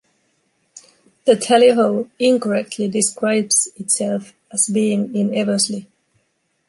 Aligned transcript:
The 1.25 1.35
Tally 1.35 1.73
Ho 1.73 2.09
incorrectly 2.17 2.87
describes 2.87 3.69
itself 3.75 4.33
as 4.51 4.65
being 4.67 5.15
in 5.15 5.31
Eversley. 5.35 5.85